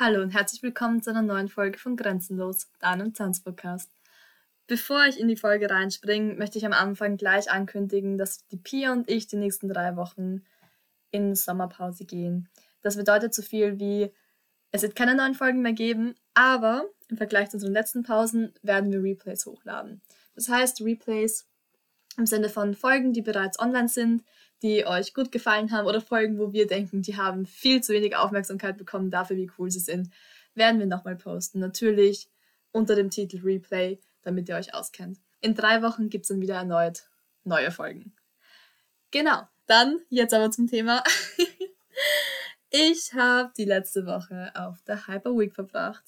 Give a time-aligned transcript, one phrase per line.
[0.00, 3.90] Hallo und herzlich willkommen zu einer neuen Folge von Grenzenlos, deinem Tanzpodcast.
[4.66, 8.92] Bevor ich in die Folge reinspringe, möchte ich am Anfang gleich ankündigen, dass die Pia
[8.92, 10.44] und ich die nächsten drei Wochen
[11.10, 12.48] in Sommerpause gehen.
[12.80, 14.10] Das bedeutet so viel wie,
[14.70, 18.90] es wird keine neuen Folgen mehr geben, aber im Vergleich zu unseren letzten Pausen werden
[18.90, 20.00] wir Replays hochladen.
[20.34, 21.46] Das heißt, Replays
[22.16, 24.24] im Sinne von Folgen, die bereits online sind,
[24.62, 28.16] die euch gut gefallen haben oder Folgen, wo wir denken, die haben viel zu wenig
[28.16, 30.10] Aufmerksamkeit bekommen dafür, wie cool sie sind,
[30.54, 31.58] werden wir nochmal posten.
[31.58, 32.30] Natürlich
[32.70, 35.18] unter dem Titel Replay, damit ihr euch auskennt.
[35.40, 37.04] In drei Wochen gibt es dann wieder erneut
[37.44, 38.14] neue Folgen.
[39.10, 41.02] Genau, dann jetzt aber zum Thema.
[42.70, 46.04] ich habe die letzte Woche auf der Hyper Week verbracht,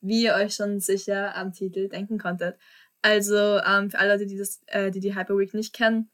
[0.00, 2.58] wie ihr euch schon sicher am Titel denken konntet.
[3.00, 6.10] Also ähm, für alle, die, das, äh, die die Hyper Week nicht kennen,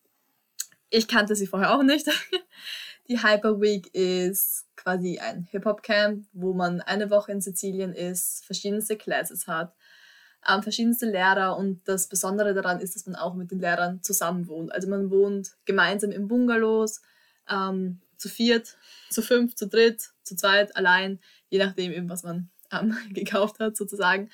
[0.91, 2.07] ich kannte sie vorher auch nicht.
[3.09, 8.97] Die Hyper Week ist quasi ein Hip-Hop-Camp, wo man eine Woche in Sizilien ist, verschiedenste
[8.97, 9.75] Classes hat,
[10.49, 14.47] ähm, verschiedenste Lehrer und das Besondere daran ist, dass man auch mit den Lehrern zusammen
[14.49, 14.73] wohnt.
[14.73, 17.03] Also man wohnt gemeinsam in Bungalows,
[17.49, 18.77] ähm, zu viert,
[19.09, 21.19] zu fünf, zu dritt, zu zweit, allein,
[21.49, 24.31] je nachdem eben, was man ähm, gekauft hat sozusagen.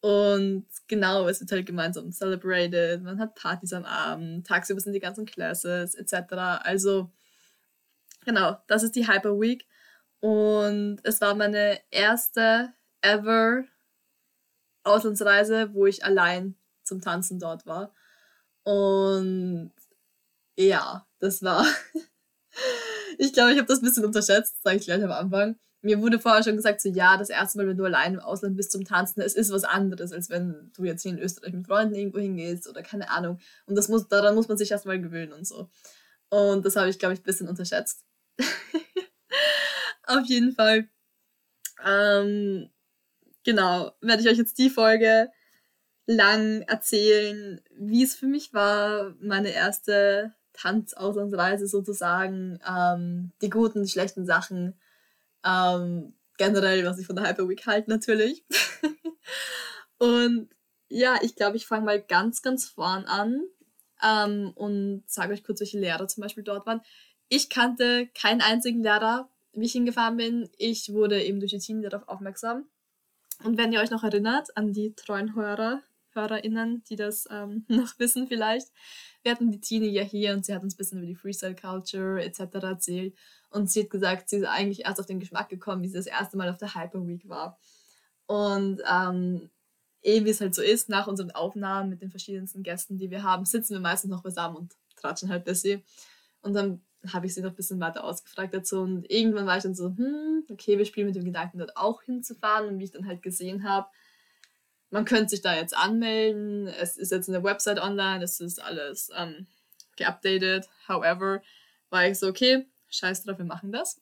[0.00, 5.00] Und genau, es wird halt gemeinsam celebrated, man hat Partys am Abend, tagsüber sind die
[5.00, 6.32] ganzen Classes etc.
[6.62, 7.10] Also
[8.24, 9.66] genau, das ist die Hyper Week.
[10.20, 13.64] Und es war meine erste ever
[14.84, 17.92] Auslandsreise, wo ich allein zum Tanzen dort war.
[18.64, 19.72] Und
[20.56, 21.66] ja, das war.
[23.18, 26.18] ich glaube, ich habe das ein bisschen unterschätzt, sage ich gleich am Anfang mir wurde
[26.18, 28.84] vorher schon gesagt, so ja, das erste Mal, wenn du allein im Ausland bist zum
[28.84, 32.18] Tanzen, es ist was anderes, als wenn du jetzt hier in Österreich mit Freunden irgendwo
[32.18, 33.38] hingehst oder keine Ahnung.
[33.66, 35.70] Und das muss, daran muss man sich erstmal gewöhnen und so.
[36.30, 38.04] Und das habe ich, glaube ich, ein bisschen unterschätzt.
[40.06, 40.88] Auf jeden Fall.
[41.86, 42.70] Ähm,
[43.44, 45.30] genau, werde ich euch jetzt die Folge
[46.06, 53.90] lang erzählen, wie es für mich war, meine erste Tanzauslandsreise sozusagen, ähm, die guten, die
[53.90, 54.74] schlechten Sachen
[55.44, 58.44] ähm, generell, was ich von der Hyper Week halte, natürlich.
[59.98, 60.48] und
[60.88, 63.42] ja, ich glaube, ich fange mal ganz, ganz vorn an
[64.02, 66.80] ähm, und sage euch kurz, welche Lehrer zum Beispiel dort waren.
[67.28, 70.48] Ich kannte keinen einzigen Lehrer, wie ich hingefahren bin.
[70.56, 72.66] Ich wurde eben durch die Team darauf aufmerksam.
[73.44, 75.82] Und wenn ihr euch noch erinnert an die treuen Hörer,
[76.12, 78.68] HörerInnen, die das ähm, noch wissen vielleicht,
[79.22, 81.54] wir hatten die Tine ja hier und sie hat uns ein bisschen über die Freestyle
[81.54, 82.40] Culture etc.
[82.62, 83.14] erzählt.
[83.50, 86.06] Und sie hat gesagt, sie ist eigentlich erst auf den Geschmack gekommen, wie sie das
[86.06, 87.58] erste Mal auf der Hyper Week war.
[88.26, 89.50] Und ähm,
[90.02, 93.22] eh wie es halt so ist, nach unseren Aufnahmen mit den verschiedensten Gästen, die wir
[93.22, 95.82] haben, sitzen wir meistens noch beisammen und tratschen halt bis sie.
[96.42, 96.82] Und dann
[97.12, 98.80] habe ich sie noch ein bisschen weiter ausgefragt dazu.
[98.80, 102.02] Und irgendwann war ich dann so, hm, okay, wir spielen mit dem Gedanken, dort auch
[102.02, 102.68] hinzufahren.
[102.68, 103.88] Und wie ich dann halt gesehen habe,
[104.90, 106.66] man könnte sich da jetzt anmelden.
[106.66, 109.46] Es ist jetzt eine Website online, es ist alles ähm,
[109.96, 110.68] geupdatet.
[110.88, 111.42] However,
[111.90, 114.00] war ich so, okay, scheiß drauf, wir machen das.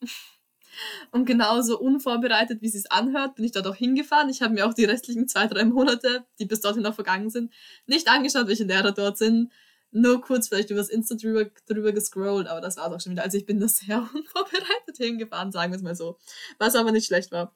[1.11, 4.29] Und genauso unvorbereitet, wie es sich anhört, bin ich dort auch hingefahren.
[4.29, 7.53] Ich habe mir auch die restlichen zwei, drei Monate, die bis dorthin noch vergangen sind,
[7.87, 9.53] nicht angeschaut, welche Lehrer dort sind.
[9.93, 13.23] Nur kurz vielleicht übers Insta drüber, drüber gescrollt, aber das war es auch schon wieder.
[13.23, 16.19] Also ich bin da sehr unvorbereitet hingefahren, sagen wir es mal so.
[16.59, 17.55] Was aber nicht schlecht war.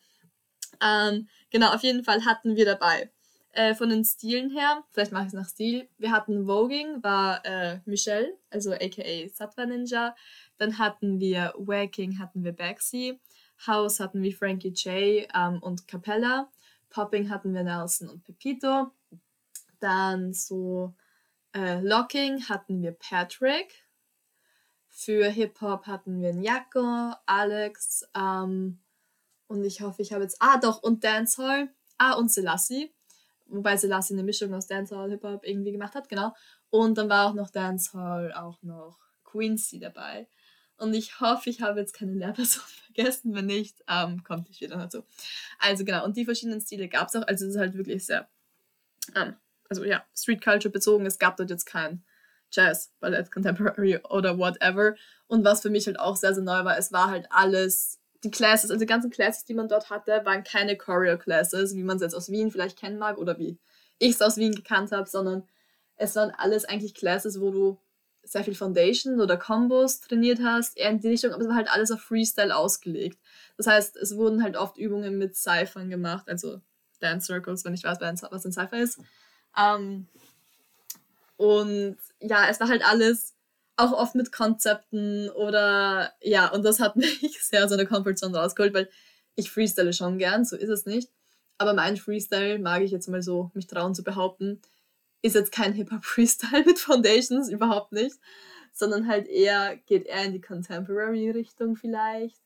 [0.82, 3.10] Ähm, genau, auf jeden Fall hatten wir dabei
[3.52, 5.88] äh, von den Stilen her, vielleicht mache ich es nach Stil.
[5.98, 10.14] Wir hatten Voging, war äh, Michelle, also aka Satwa Ninja.
[10.60, 13.18] Dann hatten wir Waking, hatten wir Baxi.
[13.66, 16.50] House hatten wir Frankie J ähm, und Capella.
[16.90, 18.90] Popping hatten wir Nelson und Pepito.
[19.80, 20.92] Dann so
[21.54, 23.86] äh, Locking hatten wir Patrick.
[24.88, 28.80] Für Hip-Hop hatten wir Nyako, Alex ähm,
[29.46, 30.36] und ich hoffe, ich habe jetzt.
[30.40, 31.72] Ah, doch, und Dancehall.
[31.96, 32.92] Ah, und Selassie
[33.50, 36.32] wobei Selassie eine Mischung aus Dancehall, Hip-Hop irgendwie gemacht hat, genau.
[36.70, 40.28] Und dann war auch noch Dancehall, auch noch Quincy dabei.
[40.80, 43.34] Und ich hoffe, ich habe jetzt keine Lehrperson vergessen.
[43.34, 45.04] Wenn nicht, ähm, kommt ich wieder dazu.
[45.58, 47.26] Also genau, und die verschiedenen Stile gab es auch.
[47.26, 48.28] Also es ist halt wirklich sehr,
[49.14, 49.34] ähm,
[49.68, 51.06] also ja, Street Culture bezogen.
[51.06, 52.02] Es gab dort jetzt kein
[52.50, 54.94] Jazz, Ballett, Contemporary oder whatever.
[55.28, 58.30] Und was für mich halt auch sehr, sehr neu war, es war halt alles die
[58.30, 62.02] Classes, also die ganzen Classes, die man dort hatte, waren keine Choreo-Classes, wie man es
[62.02, 63.58] jetzt aus Wien vielleicht kennen mag oder wie
[63.98, 65.46] ich es aus Wien gekannt habe, sondern
[65.96, 67.78] es waren alles eigentlich Classes, wo du
[68.30, 71.68] sehr viel Foundation oder Combos trainiert hast, eher in die Richtung, aber es war halt
[71.68, 73.18] alles auf Freestyle ausgelegt.
[73.56, 76.60] Das heißt, es wurden halt oft Übungen mit Cyphern gemacht, also
[77.00, 77.98] Dance Circles, wenn ich weiß,
[78.30, 79.00] was ein Cypher ist.
[79.58, 80.06] Ähm,
[81.38, 83.34] und ja, es war halt alles
[83.76, 88.74] auch oft mit Konzepten oder ja, und das hat mich sehr aus einer Comfortzone rausgeholt,
[88.74, 88.88] weil
[89.34, 91.10] ich freestyle schon gern, so ist es nicht.
[91.58, 94.60] Aber mein Freestyle, mag ich jetzt mal so mich trauen zu behaupten,
[95.22, 98.16] ist jetzt kein Hip-Hop-Freestyle mit Foundations, überhaupt nicht.
[98.72, 102.40] Sondern halt eher, geht eher in die Contemporary-Richtung vielleicht.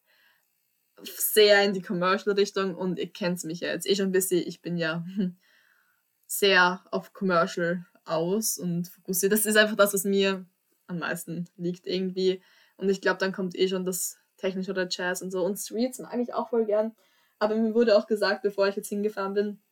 [1.02, 4.42] Sehr in die Commercial-Richtung und ihr kennt mich ja jetzt eh schon ein bisschen.
[4.46, 5.04] Ich bin ja
[6.26, 9.32] sehr auf Commercial aus und fokussiert.
[9.32, 10.46] Das ist einfach das, was mir
[10.86, 12.42] am meisten liegt irgendwie.
[12.76, 15.44] Und ich glaube, dann kommt eh schon das Technische oder Jazz und so.
[15.44, 16.94] Und Streets mag ich auch voll gern.
[17.38, 19.62] Aber mir wurde auch gesagt, bevor ich jetzt hingefahren bin,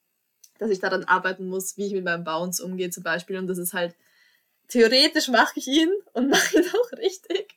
[0.58, 3.38] dass ich daran arbeiten muss, wie ich mit meinem Bounce umgehe zum Beispiel.
[3.38, 3.94] Und das ist halt,
[4.68, 7.54] theoretisch mache ich ihn und mache ihn auch richtig.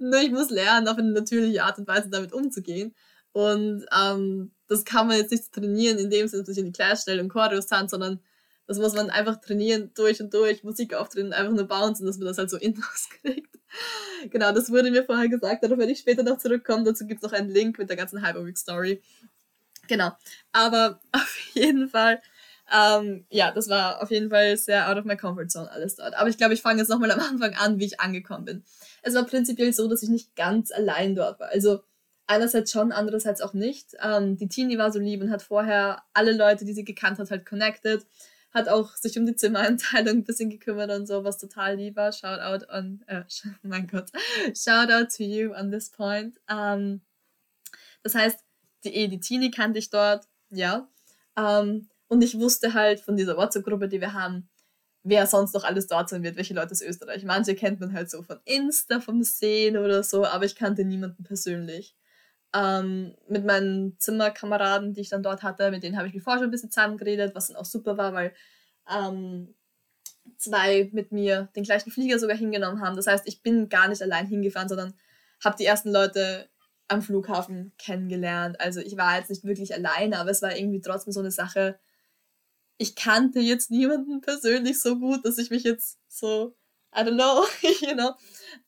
[0.00, 2.94] Nur ich muss lernen, auf eine natürliche Art und Weise damit umzugehen.
[3.32, 7.20] Und ähm, das kann man jetzt nicht trainieren, indem sie sich in die Class stellen
[7.20, 8.20] und Choreos tanzen, sondern
[8.66, 12.26] das muss man einfach trainieren, durch und durch, Musik auftreten, einfach nur bouncen, dass man
[12.26, 12.74] das halt so in
[13.22, 13.54] kriegt.
[14.30, 16.84] genau, das wurde mir vorher gesagt, darauf werde ich später noch zurückkommen.
[16.84, 19.02] Dazu gibt es noch einen Link mit der ganzen Hyperweek-Story.
[19.88, 20.12] Genau,
[20.52, 22.20] aber auf jeden Fall,
[22.72, 26.14] ähm, ja, das war auf jeden Fall sehr out of my comfort zone alles dort.
[26.14, 28.64] Aber ich glaube, ich fange jetzt nochmal am Anfang an, wie ich angekommen bin.
[29.02, 31.48] Es war prinzipiell so, dass ich nicht ganz allein dort war.
[31.48, 31.82] Also
[32.26, 33.96] einerseits schon, andererseits auch nicht.
[34.02, 37.30] Ähm, die Teenie war so lieb und hat vorher alle Leute, die sie gekannt hat,
[37.30, 38.04] halt connected
[38.56, 42.10] hat auch sich um die Zimmereinteilung ein bisschen gekümmert und so, was total lieb war.
[42.10, 43.22] Shout out on, äh,
[43.62, 44.10] mein Gott,
[44.54, 46.40] shout out to you on this point.
[46.48, 47.02] Ähm,
[48.02, 48.40] das heißt,
[48.86, 50.88] die, eh, die Teenie kannte ich dort, ja.
[51.36, 54.48] Ähm, und ich wusste halt von dieser WhatsApp-Gruppe, die wir haben,
[55.02, 57.24] wer sonst noch alles dort sein wird, welche Leute aus Österreich.
[57.24, 61.24] Manche kennt man halt so von Insta, vom Sehen oder so, aber ich kannte niemanden
[61.24, 61.94] persönlich.
[62.54, 66.40] Ähm, mit meinen Zimmerkameraden, die ich dann dort hatte, mit denen habe ich mich vorher
[66.40, 68.32] schon ein bisschen zusammengeredet, was dann auch super war, weil
[68.90, 69.54] ähm,
[70.38, 72.96] zwei mit mir den gleichen Flieger sogar hingenommen haben.
[72.96, 74.94] Das heißt, ich bin gar nicht allein hingefahren, sondern
[75.44, 76.48] habe die ersten Leute
[76.88, 78.60] am Flughafen kennengelernt.
[78.60, 81.78] Also ich war jetzt nicht wirklich alleine, aber es war irgendwie trotzdem so eine Sache.
[82.78, 86.54] Ich kannte jetzt niemanden persönlich so gut, dass ich mich jetzt so,
[86.94, 87.44] I don't know,
[87.86, 88.14] you know.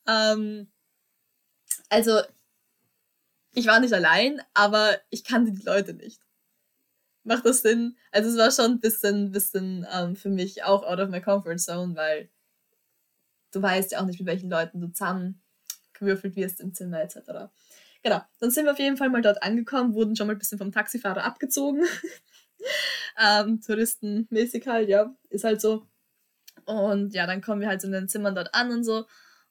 [0.06, 0.70] Ähm,
[1.88, 2.20] also
[3.52, 6.22] ich war nicht allein, aber ich kannte die Leute nicht.
[7.24, 7.96] Macht das Sinn?
[8.10, 11.58] Also es war schon ein bisschen, bisschen ähm, für mich auch out of my comfort
[11.58, 12.30] zone, weil
[13.52, 17.50] du weißt ja auch nicht, mit welchen Leuten du zusammengewürfelt wirst im Zimmer etc.
[18.02, 20.58] Genau, dann sind wir auf jeden Fall mal dort angekommen, wurden schon mal ein bisschen
[20.58, 21.84] vom Taxifahrer abgezogen.
[23.20, 25.86] ähm, touristenmäßig halt, ja, ist halt so.
[26.64, 29.06] Und ja, dann kommen wir halt in den Zimmern dort an und so.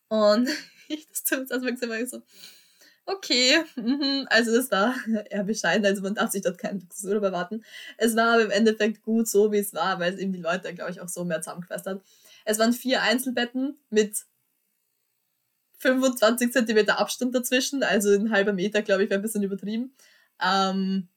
[0.07, 0.49] Und
[0.87, 2.21] ich das Zimmer erstmal gesehen, so,
[3.05, 4.93] okay, mhm, also das war
[5.29, 7.63] eher bescheiden, also man darf sich dort keinen Luxusurlaub erwarten.
[7.97, 10.73] Es war aber im Endeffekt gut so, wie es war, weil es eben die Leute,
[10.73, 12.01] glaube ich, auch so mehr zusammengefasst hat.
[12.45, 14.25] Es waren vier Einzelbetten mit
[15.77, 19.93] 25 Zentimeter Abstand dazwischen, also ein halber Meter, glaube ich, wäre ein bisschen übertrieben.
[20.43, 21.07] Ähm,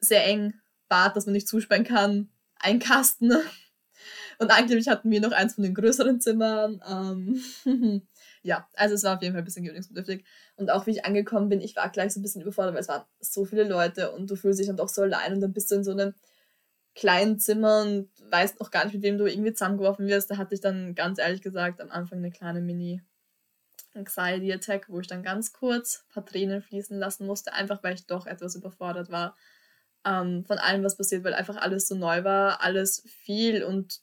[0.00, 0.54] sehr eng,
[0.88, 3.32] Bad, dass man nicht zusperren kann, ein Kasten.
[4.38, 6.80] Und eigentlich hatten wir noch eins von den größeren Zimmern.
[6.88, 7.42] Ähm,
[8.42, 10.24] ja, also es war auf jeden Fall ein bisschen gewöhnungsbedürftig.
[10.56, 12.88] Und auch wie ich angekommen bin, ich war gleich so ein bisschen überfordert, weil es
[12.88, 15.70] waren so viele Leute und du fühlst dich dann doch so allein und dann bist
[15.70, 16.14] du in so einem
[16.94, 20.30] kleinen Zimmer und weißt noch gar nicht, mit wem du irgendwie zusammengeworfen wirst.
[20.30, 23.02] Da hatte ich dann ganz ehrlich gesagt am Anfang eine kleine Mini
[23.98, 27.94] Anxiety Attack, wo ich dann ganz kurz ein paar Tränen fließen lassen musste, einfach weil
[27.94, 29.36] ich doch etwas überfordert war
[30.04, 34.00] ähm, von allem, was passiert, weil einfach alles so neu war, alles viel und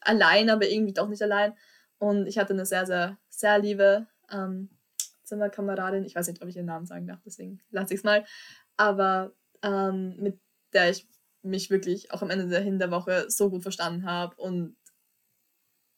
[0.00, 1.54] allein, aber irgendwie doch nicht allein.
[1.98, 4.70] Und ich hatte eine sehr, sehr, sehr liebe ähm,
[5.24, 8.24] Zimmerkameradin, ich weiß nicht, ob ich ihren Namen sagen darf, deswegen lasse ich es mal,
[8.76, 10.40] aber ähm, mit
[10.72, 11.06] der ich
[11.42, 14.76] mich wirklich auch am Ende der, der Woche so gut verstanden habe und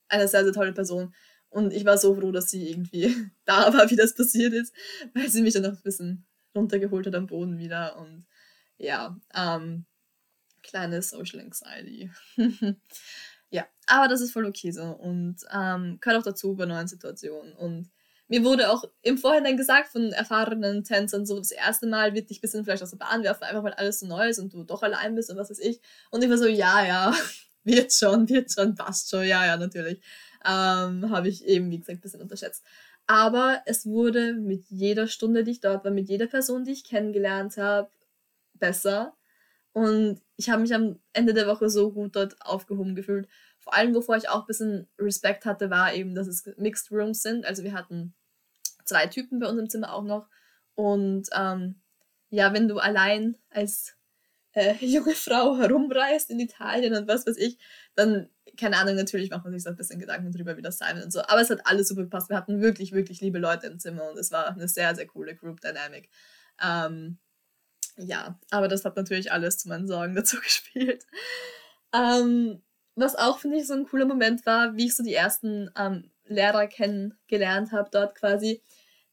[0.08, 1.14] eine sehr, sehr tolle Person.
[1.54, 4.74] Und ich war so froh, dass sie irgendwie da war, wie das passiert ist,
[5.14, 7.96] weil sie mich dann noch ein bisschen runtergeholt hat am Boden wieder.
[7.96, 8.26] Und
[8.76, 9.86] ja, ähm,
[10.62, 12.10] kleine Social Anxiety.
[13.50, 17.52] ja, aber das ist voll okay so und ähm, gehört auch dazu bei neuen Situationen.
[17.52, 17.90] Und
[18.26, 22.38] mir wurde auch im Vorhinein gesagt von erfahrenen Tänzern, so das erste Mal wird dich
[22.38, 24.64] ein bisschen vielleicht aus der Bahn werfen, einfach weil alles so neu ist und du
[24.64, 25.80] doch allein bist und was weiß ich.
[26.10, 27.14] Und ich war so, ja, ja,
[27.64, 30.00] wird schon, wird schon, passt schon, ja, ja, natürlich.
[30.44, 32.64] Ähm, Habe ich eben, wie gesagt, ein bisschen unterschätzt.
[33.06, 36.84] Aber es wurde mit jeder Stunde, die ich dort war, mit jeder Person, die ich
[36.84, 37.90] kennengelernt habe,
[38.54, 39.14] besser.
[39.72, 43.28] Und ich habe mich am Ende der Woche so gut dort aufgehoben gefühlt.
[43.58, 47.22] Vor allem, wovor ich auch ein bisschen Respekt hatte, war eben, dass es Mixed Rooms
[47.22, 47.44] sind.
[47.44, 48.14] Also wir hatten
[48.84, 50.28] zwei Typen bei uns im Zimmer auch noch.
[50.74, 51.76] Und ähm,
[52.30, 53.96] ja, wenn du allein als
[54.52, 57.58] äh, junge Frau herumreist in Italien und was weiß ich,
[57.94, 60.96] dann, keine Ahnung, natürlich macht man sich so ein bisschen Gedanken drüber, wie das sein
[60.96, 61.20] wird und so.
[61.22, 62.28] Aber es hat alles super gepasst.
[62.30, 65.34] Wir hatten wirklich, wirklich liebe Leute im Zimmer und es war eine sehr, sehr coole
[65.36, 66.08] Group Dynamic.
[66.62, 67.18] Ähm,
[67.96, 71.04] Ja, aber das hat natürlich alles zu meinen Sorgen dazu gespielt.
[71.92, 72.62] Ähm,
[72.96, 76.10] was auch, finde ich, so ein cooler Moment war, wie ich so die ersten ähm,
[76.26, 78.62] Lehrer kennengelernt habe dort quasi.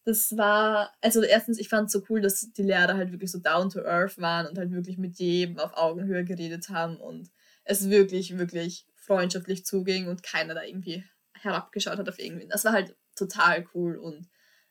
[0.04, 3.40] Das war, also erstens, ich fand es so cool, dass die Lehrer halt wirklich so
[3.40, 7.30] down to earth waren und halt wirklich mit jedem auf Augenhöhe geredet haben und
[7.66, 11.04] es wirklich, wirklich freundschaftlich zuging und keiner da irgendwie
[11.34, 12.50] herabgeschaut hat auf irgendwen.
[12.50, 14.30] Das war halt total cool und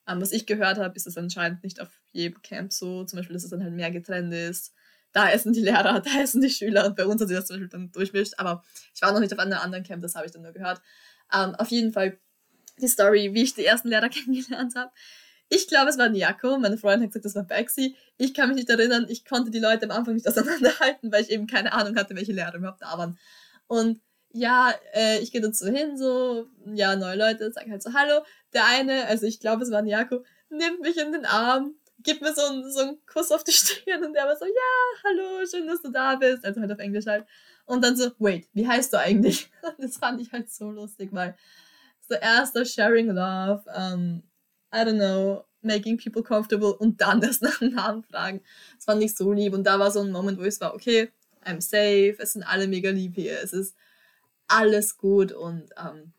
[0.08, 3.34] ähm, was ich gehört habe, ist es anscheinend nicht auf jedem Camp so, zum Beispiel,
[3.34, 4.72] dass es dann halt mehr getrennt ist.
[5.12, 7.56] Da essen die Lehrer, da essen die Schüler und bei uns hat sich das zum
[7.56, 10.32] Beispiel dann durchmischt, aber ich war noch nicht auf einem anderen Camp, das habe ich
[10.32, 10.80] dann nur gehört.
[11.32, 12.18] Ähm, auf jeden Fall
[12.80, 14.90] die Story, wie ich die ersten Lehrer kennengelernt habe.
[15.52, 16.58] Ich glaube, es war Niako.
[16.58, 17.96] Meine Freundin hat gesagt, das war Baxi.
[18.16, 19.06] Ich kann mich nicht erinnern.
[19.08, 22.32] Ich konnte die Leute am Anfang nicht auseinanderhalten, weil ich eben keine Ahnung hatte, welche
[22.32, 23.18] Lehrer überhaupt da waren.
[23.66, 24.00] Und
[24.32, 28.24] ja, äh, ich gehe dazu hin, so, ja, neue Leute, sagen halt so Hallo.
[28.52, 32.34] Der eine, also ich glaube, es war Niako, nimmt mich in den Arm, gibt mir
[32.34, 35.66] so, einen, so einen Kuss auf die Stirn und der war so, ja, hallo, schön,
[35.66, 36.44] dass du da bist.
[36.44, 37.26] Also halt auf Englisch halt.
[37.66, 39.50] Und dann so, wait, wie heißt du eigentlich?
[39.78, 41.36] Das fand ich halt so lustig, weil
[42.08, 44.22] so erster Sharing Love, um,
[44.74, 48.42] I don't know, making people comfortable und dann erst nach dem Namen fragen.
[48.76, 49.54] Das fand ich so lieb.
[49.54, 51.10] Und da war so ein Moment, wo ich war, okay,
[51.44, 53.74] I'm safe, es sind alle mega lieb hier, es ist
[54.50, 56.12] alles gut und ähm,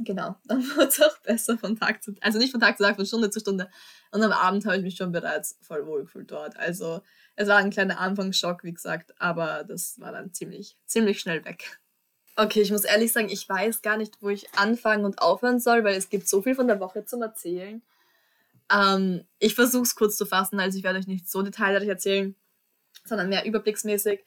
[0.00, 2.84] genau, dann wurde es auch besser von Tag zu Tag, also nicht von Tag zu
[2.84, 3.70] Tag, von Stunde zu Stunde.
[4.10, 6.56] Und am Abend habe ich mich schon bereits voll wohl gefühlt dort.
[6.56, 7.02] Also
[7.36, 11.80] es war ein kleiner Anfangsschock, wie gesagt, aber das war dann ziemlich, ziemlich schnell weg.
[12.36, 15.84] Okay, ich muss ehrlich sagen, ich weiß gar nicht, wo ich anfangen und aufhören soll,
[15.84, 17.82] weil es gibt so viel von der Woche zum Erzählen.
[18.72, 22.34] Ähm, ich versuche es kurz zu fassen, also ich werde euch nicht so detailreich erzählen,
[23.04, 24.24] sondern mehr überblicksmäßig.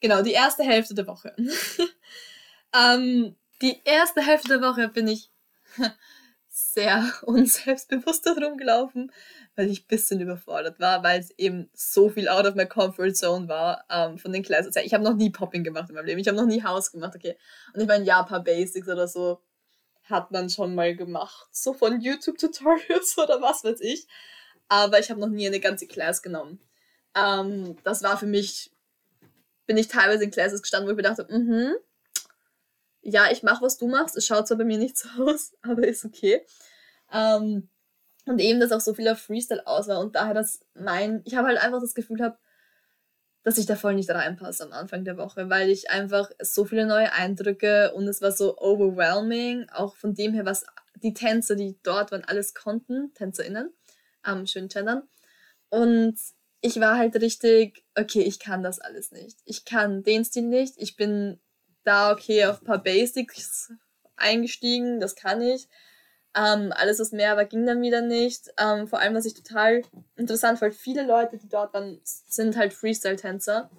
[0.00, 1.34] Genau, die erste Hälfte der Woche.
[2.76, 5.30] Ähm, die erste Hälfte der Woche bin ich
[6.48, 9.12] sehr unselbstbewusst darum gelaufen,
[9.54, 13.12] weil ich ein bisschen überfordert war, weil es eben so viel out of my comfort
[13.14, 14.76] zone war ähm, von den Classes.
[14.76, 16.20] Ich habe noch nie Popping gemacht in meinem Leben.
[16.20, 17.36] Ich habe noch nie House gemacht, okay.
[17.72, 19.40] Und ich meine, ja, ein paar Basics oder so
[20.04, 21.48] hat man schon mal gemacht.
[21.52, 24.06] So von YouTube-Tutorials oder was weiß ich.
[24.68, 26.60] Aber ich habe noch nie eine ganze Class genommen.
[27.14, 28.70] Ähm, das war für mich,
[29.66, 31.74] bin ich teilweise in Classes gestanden, wo ich mir dachte, mhm,
[33.06, 34.16] ja, ich mache, was du machst.
[34.16, 36.44] Es schaut zwar bei mir nicht so aus, aber ist okay.
[37.12, 37.68] Ähm,
[38.26, 41.36] und eben, dass auch so viel auf Freestyle aus war und daher, dass mein, ich
[41.36, 42.36] habe halt einfach das Gefühl habe,
[43.44, 46.84] dass ich da voll nicht reinpasse am Anfang der Woche, weil ich einfach so viele
[46.84, 51.78] neue Eindrücke und es war so overwhelming, auch von dem her, was die Tänzer, die
[51.84, 53.72] dort waren, alles konnten, TänzerInnen,
[54.26, 55.04] ähm, schön gendern.
[55.68, 56.18] Und
[56.60, 59.38] ich war halt richtig, okay, ich kann das alles nicht.
[59.44, 60.74] Ich kann den Stil nicht.
[60.78, 61.38] Ich bin
[61.86, 63.72] da okay auf ein paar Basics
[64.16, 65.68] eingestiegen, das kann ich.
[66.36, 68.52] Ähm, alles, was mehr war, ging dann wieder nicht.
[68.58, 69.82] Ähm, vor allem, was ich total
[70.16, 73.70] interessant fand, viele Leute, die dort waren, sind halt Freestyle-Tänzer.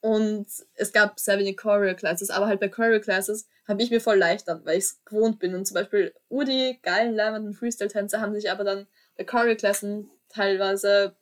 [0.00, 4.60] Und es gab sehr wenig Choreo-Classes, aber halt bei Choreo-Classes habe ich mir voll leichter,
[4.64, 5.54] weil ich es gewohnt bin.
[5.54, 8.86] Und zum Beispiel Udi, geilen, leimenden Freestyle-Tänzer, haben sich aber dann
[9.16, 11.16] bei Choreo-Klassen teilweise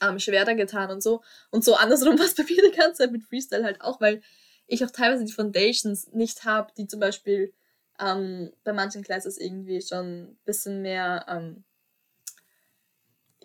[0.00, 1.22] ähm, schwerer getan und so.
[1.50, 4.22] Und so andersrum war es bei mir die ganze Zeit mit Freestyle halt auch, weil
[4.66, 7.52] ich auch teilweise die Foundations nicht habe, die zum Beispiel
[8.00, 11.64] ähm, bei manchen Classes irgendwie schon ein bisschen mehr ähm,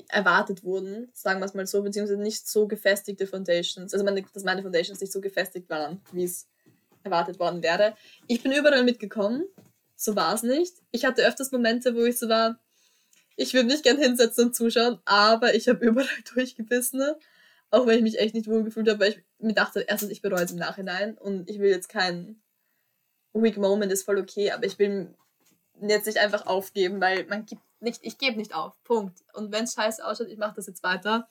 [0.09, 4.43] erwartet wurden, sagen wir es mal so, beziehungsweise nicht so gefestigte Foundations, also meine, dass
[4.43, 6.47] meine Foundations nicht so gefestigt waren, wie es
[7.03, 7.95] erwartet worden wäre.
[8.27, 9.45] Ich bin überall mitgekommen,
[9.95, 10.75] so war es nicht.
[10.91, 12.59] Ich hatte öfters Momente, wo ich so war,
[13.35, 17.01] ich würde nicht gern hinsetzen und zuschauen, aber ich habe überall durchgebissen.
[17.69, 20.21] Auch wenn ich mich echt nicht wohl gefühlt habe, weil ich mir dachte, erstens, ich
[20.21, 22.41] bereue es im Nachhinein und ich will jetzt kein
[23.33, 25.15] Weak Moment, ist voll okay, aber ich will
[25.81, 28.81] jetzt nicht einfach aufgeben, weil man gibt nicht, ich gebe nicht auf.
[28.83, 29.23] Punkt.
[29.33, 31.27] Und wenn es scheiße ausschaut, ich mache das jetzt weiter.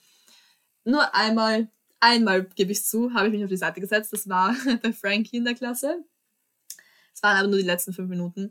[0.85, 1.69] Nur einmal,
[2.01, 4.13] einmal gebe ich zu, habe ich mich auf die Seite gesetzt.
[4.13, 6.05] Das war bei Frankie in der Klasse.
[7.15, 8.51] Es waren aber nur die letzten fünf Minuten.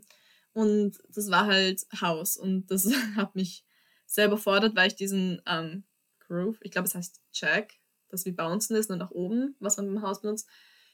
[0.52, 2.36] Und das war halt Haus.
[2.36, 3.64] Und das hat mich
[4.06, 5.84] sehr überfordert, weil ich diesen ähm,
[6.20, 7.74] Groove, ich glaube, es heißt Jack,
[8.10, 10.48] das wie Bouncen ist, nur nach oben, was man im Haus benutzt.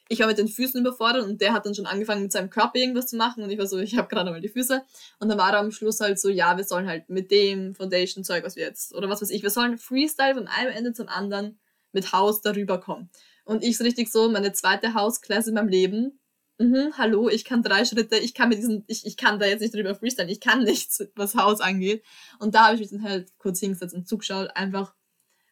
[0.08, 2.78] Ich war mit den Füßen überfordert und der hat dann schon angefangen mit seinem Körper
[2.78, 4.82] irgendwas zu machen und ich war so, ich habe gerade mal die Füße.
[5.18, 8.44] Und dann war er am Schluss halt so, ja, wir sollen halt mit dem Foundation-Zeug,
[8.44, 11.58] was wir jetzt, oder was weiß ich, wir sollen Freestyle von einem Ende zum anderen
[11.92, 13.11] mit Haus darüber kommen.
[13.44, 16.20] Und ich so richtig so, meine zweite Hausklasse in meinem Leben.
[16.58, 19.61] Mhm, hallo, ich kann drei Schritte, ich kann mit diesen, ich, ich kann da jetzt
[19.61, 22.02] nicht drüber freestylen, ich kann nichts, was Haus angeht.
[22.38, 24.94] Und da habe ich mich dann halt kurz hingesetzt und zugeschaut, einfach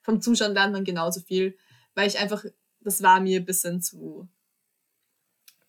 [0.05, 1.57] vom Zuschauen lernt man genauso viel
[1.95, 2.45] weil ich einfach,
[2.81, 4.29] das war mir ein bisschen zu,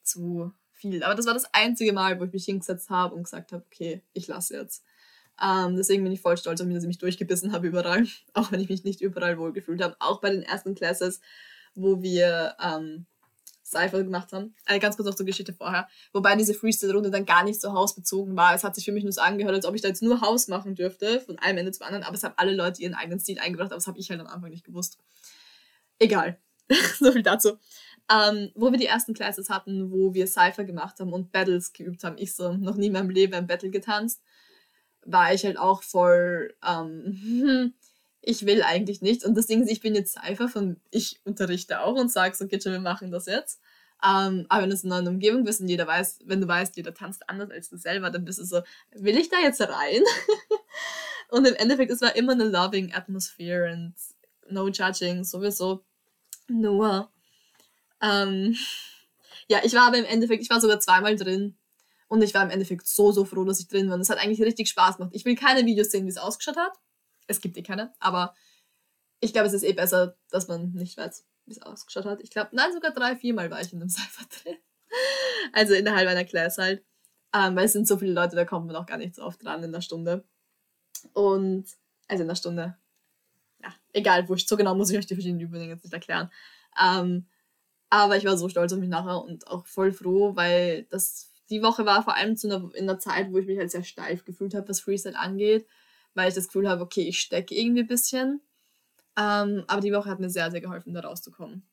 [0.03, 1.03] zu viel.
[1.03, 4.01] Aber das war das einzige Mal, wo ich mich hingesetzt habe und gesagt habe, okay,
[4.13, 4.83] ich lasse jetzt.
[5.41, 8.51] Ähm, deswegen bin ich voll stolz auf mich, dass ich mich durchgebissen habe überall, auch
[8.51, 9.95] wenn ich mich nicht überall wohlgefühlt habe.
[9.99, 11.21] Auch bei den ersten Classes,
[11.75, 13.05] wo wir ähm,
[13.65, 14.53] Cypher gemacht haben.
[14.65, 15.87] Äh, ganz kurz noch zur Geschichte vorher.
[16.13, 18.53] Wobei diese Freestyle-Runde dann gar nicht so hausbezogen war.
[18.53, 20.47] Es hat sich für mich nur so angehört, als ob ich da jetzt nur Haus
[20.47, 22.03] machen dürfte, von einem Ende zum anderen.
[22.03, 24.27] Aber es haben alle Leute ihren eigenen Stil eingebracht, aber das habe ich halt am
[24.27, 24.99] Anfang nicht gewusst.
[25.97, 26.37] Egal.
[26.99, 27.57] so viel dazu.
[28.11, 32.03] Ähm, wo wir die ersten Classes hatten, wo wir Cypher gemacht haben und Battles geübt
[32.03, 32.17] haben.
[32.19, 34.21] Ich so noch nie in meinem Leben ein Battle getanzt.
[35.03, 37.73] War ich halt auch voll, ähm,
[38.25, 39.23] ich will eigentlich nichts.
[39.23, 42.47] Und das Ding ist, ich bin jetzt Cypher von, ich unterrichte auch und sage so,
[42.47, 43.61] geht schon, wir machen das jetzt.
[44.03, 46.75] Ähm, aber wenn du in einer neuen Umgebung bist und jeder weiß, wenn du weißt,
[46.75, 50.01] jeder tanzt anders als du selber, dann bist du so, will ich da jetzt rein?
[51.29, 53.93] und im Endeffekt, es war immer eine loving Atmosphere und
[54.49, 55.85] no judging, sowieso.
[56.47, 57.11] Nur,
[58.01, 58.55] ähm,
[59.47, 61.57] ja, ich war aber im Endeffekt, ich war sogar zweimal drin.
[62.07, 63.95] Und ich war im Endeffekt so, so froh, dass ich drin war.
[63.95, 65.11] Und es hat eigentlich richtig Spaß gemacht.
[65.13, 66.73] Ich will keine Videos sehen, wie es ausgeschaut hat.
[67.27, 68.35] Es gibt eh keine, aber
[69.19, 72.21] ich glaube, es ist eh besser, dass man nicht weiß, wie es ausgeschaut hat.
[72.21, 74.57] Ich glaube, nein, sogar drei, viermal war ich in einem Cypher drin.
[75.53, 76.83] Also innerhalb einer Class halt.
[77.33, 79.43] Ähm, weil es sind so viele Leute, da kommt man auch gar nicht so oft
[79.43, 80.25] dran in der Stunde.
[81.13, 81.65] Und,
[82.07, 82.77] also in der Stunde.
[83.61, 84.47] Ja, egal, wurscht.
[84.47, 86.31] So genau muss ich euch die verschiedenen Übungen jetzt nicht erklären.
[86.81, 87.27] Ähm,
[87.89, 91.61] aber ich war so stolz auf mich nachher und auch voll froh, weil das die
[91.61, 94.25] Woche war vor allem zu einer, in einer Zeit, wo ich mich halt sehr steif
[94.25, 95.67] gefühlt habe, was Freestyle angeht,
[96.15, 98.41] weil ich das Gefühl habe, okay, ich stecke irgendwie ein bisschen.
[99.17, 101.63] Ähm, aber die Woche hat mir sehr, sehr geholfen, da rauszukommen.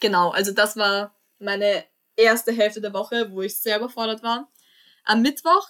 [0.00, 1.84] Genau, also das war meine
[2.16, 4.50] erste Hälfte der Woche, wo ich sehr überfordert war.
[5.04, 5.68] Am Mittwoch,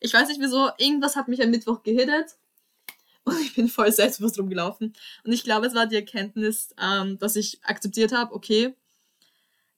[0.00, 2.36] ich weiß nicht wieso, irgendwas hat mich am Mittwoch gehittet
[3.24, 4.94] und ich bin voll selbstbewusst rumgelaufen.
[5.24, 8.74] Und ich glaube, es war die Erkenntnis, ähm, dass ich akzeptiert habe, okay,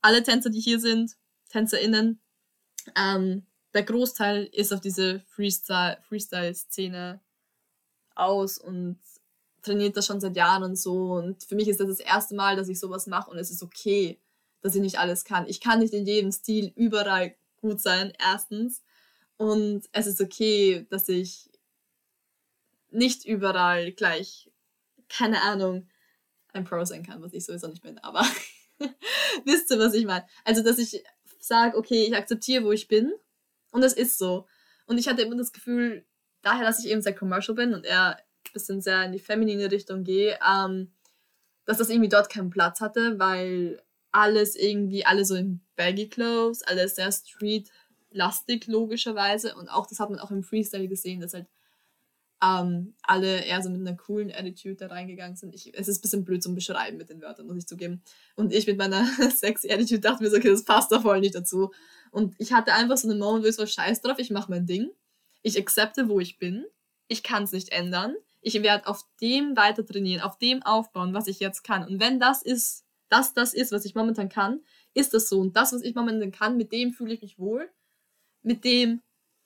[0.01, 1.17] alle Tänzer, die hier sind,
[1.51, 2.21] TänzerInnen,
[2.97, 7.21] ähm, der Großteil ist auf diese Freestyle-Szene
[8.19, 8.99] aus und
[9.63, 11.13] trainiert das schon seit Jahren und so.
[11.13, 13.63] Und für mich ist das das erste Mal, dass ich sowas mache und es ist
[13.63, 14.19] okay,
[14.61, 15.47] dass ich nicht alles kann.
[15.47, 18.83] Ich kann nicht in jedem Stil überall gut sein, erstens.
[19.37, 21.51] Und es ist okay, dass ich
[22.91, 24.51] nicht überall gleich,
[25.09, 25.89] keine Ahnung,
[26.53, 28.27] ein Pro sein kann, was ich sowieso nicht bin, aber
[29.45, 30.27] wisst ihr, was ich meine?
[30.45, 31.05] Also, dass ich
[31.39, 33.13] sage, okay, ich akzeptiere, wo ich bin
[33.71, 34.47] und das ist so.
[34.87, 36.05] Und ich hatte immer das Gefühl,
[36.43, 39.71] daher, dass ich eben sehr commercial bin und eher ein bisschen sehr in die feminine
[39.71, 40.93] Richtung gehe, ähm,
[41.65, 46.63] dass das irgendwie dort keinen Platz hatte, weil alles irgendwie, alle so in Baggy Clothes,
[46.63, 51.47] alles sehr street-lastig logischerweise und auch das hat man auch im Freestyle gesehen, dass halt
[52.43, 55.55] ähm, alle eher so mit einer coolen Attitude da reingegangen sind.
[55.55, 58.03] Ich, es ist ein bisschen blöd zum Beschreiben mit den Wörtern, muss ich zugeben.
[58.37, 61.35] Und ich mit meiner sexy Attitude dachte mir so, okay, das passt da voll nicht
[61.35, 61.73] dazu.
[62.13, 64.67] Und ich hatte einfach so einen Moment, wo ich so, scheiß drauf, ich mache mein
[64.67, 64.91] Ding.
[65.49, 66.67] Ich akzepte, wo ich bin.
[67.09, 68.15] Ich kann es nicht ändern.
[68.41, 71.87] Ich werde auf dem weiter trainieren, auf dem aufbauen, was ich jetzt kann.
[71.87, 74.61] Und wenn das ist, das das ist, was ich momentan kann,
[74.95, 75.41] ist das so.
[75.41, 77.69] Und das, was ich momentan kann, mit dem fühle ich mich wohl.
[78.43, 79.03] Mit dem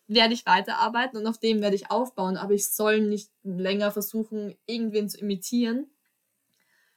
[0.09, 4.55] werde ich weiterarbeiten und auf dem werde ich aufbauen, aber ich soll nicht länger versuchen,
[4.67, 5.87] irgendwen zu imitieren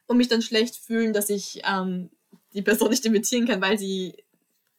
[0.06, 2.10] und mich dann schlecht fühlen, dass ich ähm,
[2.52, 4.24] die Person nicht imitieren kann, weil sie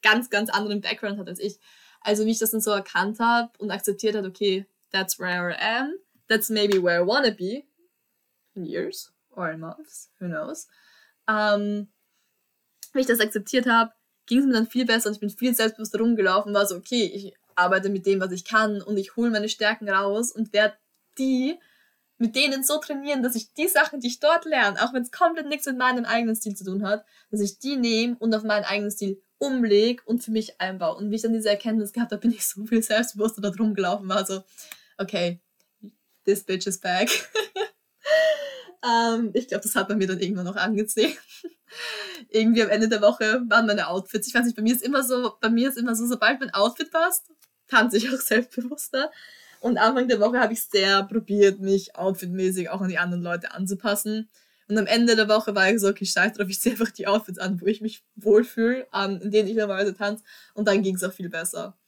[0.02, 1.58] ganz, ganz anderen Background hat als ich.
[2.00, 5.56] Also wie ich das dann so erkannt habe und akzeptiert hat, okay, that's where I
[5.60, 5.94] am,
[6.28, 7.64] that's maybe where I wanna be
[8.54, 10.68] in years or in months, who knows.
[11.28, 11.88] Ähm,
[12.92, 13.92] wie ich das akzeptiert habe,
[14.26, 17.04] ging es mir dann viel besser und ich bin viel selbstbewusster rumgelaufen, war so, okay,
[17.04, 20.76] ich arbeite mit dem, was ich kann und ich hole meine Stärken raus und werde
[21.18, 21.58] die
[22.18, 25.12] mit denen so trainieren, dass ich die Sachen, die ich dort lerne, auch wenn es
[25.12, 28.42] komplett nichts mit meinem eigenen Stil zu tun hat, dass ich die nehme und auf
[28.42, 30.96] meinen eigenen Stil umlege und für mich einbaue.
[30.96, 33.74] Und wie ich dann diese Erkenntnis gehabt habe, bin ich so viel selbstbewusster da drum
[33.74, 34.42] gelaufen, war so,
[34.98, 35.40] okay,
[36.24, 37.08] this bitch is back.
[38.84, 41.16] ähm, ich glaube, das hat man mir dann irgendwann noch angesehen.
[42.30, 44.26] Irgendwie am Ende der Woche waren meine Outfits.
[44.26, 46.52] Ich weiß nicht, bei mir ist immer so, bei mir ist immer so, sobald mein
[46.54, 47.30] Outfit passt,
[47.68, 49.10] tanze ich auch selbstbewusster.
[49.60, 53.52] Und Anfang der Woche habe ich sehr probiert, mich outfitmäßig auch an die anderen Leute
[53.52, 54.30] anzupassen.
[54.68, 57.06] Und am Ende der Woche war ich so, okay, scheiß drauf, ich ziehe einfach die
[57.06, 60.22] Outfits an, wo ich mich wohlfühle, um, in denen ich normalerweise tanze.
[60.54, 61.78] Und dann ging es auch viel besser.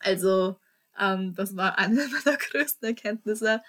[0.00, 0.56] Also,
[1.00, 3.62] ähm, das war eine meiner größten Erkenntnisse.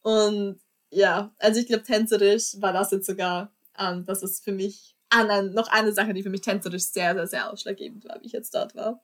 [0.00, 4.96] Und ja, also ich glaube, tänzerisch war das jetzt sogar, ähm, das ist für mich,
[5.10, 8.26] ah nein, noch eine Sache, die für mich tänzerisch sehr, sehr, sehr ausschlaggebend war, wie
[8.26, 9.02] ich jetzt dort war.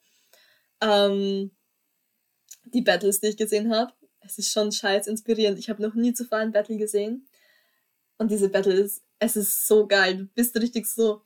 [0.80, 1.50] Ähm,
[2.64, 3.92] die Battles, die ich gesehen habe.
[4.20, 5.58] Es ist schon scheiß inspirierend.
[5.58, 7.27] Ich habe noch nie zuvor ein Battle gesehen.
[8.18, 10.16] Und diese Battles, es ist so geil.
[10.16, 11.22] Du bist richtig so,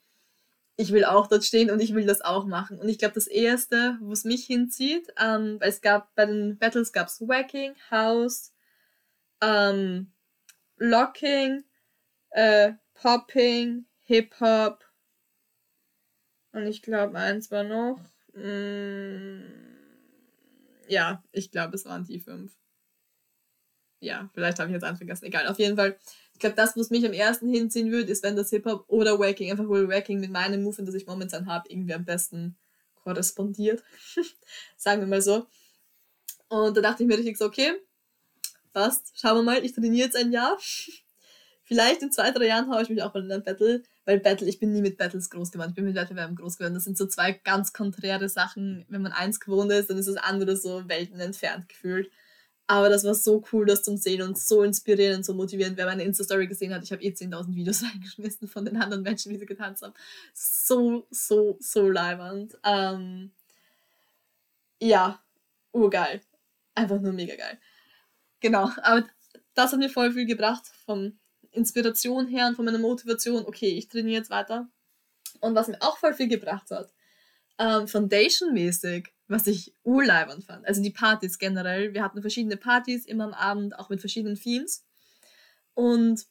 [0.77, 2.79] ich will auch dort stehen und ich will das auch machen.
[2.79, 6.93] Und ich glaube, das Erste, wo es mich hinzieht, ähm, es gab, bei den Battles
[6.93, 8.53] gab es Wacking, House,
[9.41, 10.13] ähm,
[10.77, 11.65] Locking,
[12.31, 14.85] äh, Popping, Hip-Hop
[16.53, 17.99] und ich glaube, eins war noch.
[18.35, 19.43] Mm,
[20.89, 22.53] ja, ich glaube, es waren die fünf.
[24.01, 25.27] Ja, vielleicht habe ich jetzt einen vergessen.
[25.27, 25.97] Egal, auf jeden Fall.
[26.43, 29.53] Ich glaube, das, was mich am ersten hinziehen würde, ist, wenn das Hip-Hop oder Waking,
[29.53, 32.57] einfach wohl Waking mit meinem Movement, das ich momentan habe, irgendwie am besten
[33.05, 33.85] korrespondiert.
[34.77, 35.47] Sagen wir mal so.
[36.49, 37.75] Und da dachte ich mir richtig so, okay,
[38.73, 40.59] passt, schauen wir mal, ich trainiere jetzt ein Jahr.
[41.63, 44.49] Vielleicht in zwei, drei Jahren haue ich mich auch mal in ein Battle, weil Battle,
[44.49, 46.75] ich bin nie mit Battles groß geworden, ich bin mit Wettbewerben groß geworden.
[46.75, 48.85] Das sind so zwei ganz konträre Sachen.
[48.89, 52.11] Wenn man eins gewohnt ist, dann ist das andere so Welten entfernt gefühlt.
[52.73, 55.77] Aber das war so cool, das zum Sehen und so inspirierend so motivierend.
[55.77, 59.31] Wer meine Insta-Story gesehen hat, ich habe eh 10.000 Videos eingeschmissen von den anderen Menschen,
[59.31, 59.93] wie sie getanzt haben.
[60.33, 62.57] So, so, so leibend.
[62.65, 63.31] Ähm,
[64.81, 65.23] ja,
[65.73, 66.23] urgeil.
[66.75, 67.59] Einfach nur mega geil.
[68.41, 69.07] Genau, aber
[69.53, 71.19] das hat mir voll viel gebracht vom
[71.51, 74.67] Inspiration her und von meiner Motivation, okay, ich trainiere jetzt weiter.
[75.41, 76.91] Und was mir auch voll viel gebracht hat,
[77.59, 80.67] ähm, Foundation-mäßig, was ich urleibend fand.
[80.67, 81.95] Also die Partys generell.
[81.95, 84.85] Wir hatten verschiedene Partys immer am Abend, auch mit verschiedenen Themes.
[85.75, 86.27] Und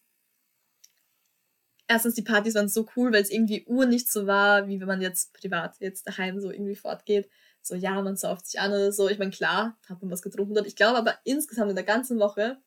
[1.88, 4.88] erstens, die Partys waren so cool, weil es irgendwie ur nicht so war, wie wenn
[4.88, 7.30] man jetzt privat jetzt daheim so irgendwie fortgeht.
[7.62, 9.10] So, ja, man sauft sich an oder so.
[9.10, 10.68] Ich meine, klar, hat man was getrunken dort.
[10.68, 12.62] Ich glaube aber insgesamt in der ganzen Woche